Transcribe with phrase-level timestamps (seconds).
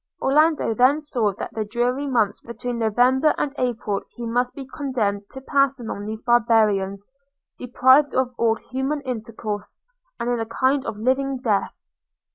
[0.19, 5.29] Orlando then saw that the dreary months between November and April he must be condemned
[5.29, 7.05] to pass among these barbarians,
[7.55, 9.77] deprived of all human intercourse,
[10.19, 11.75] and in a kind of living death.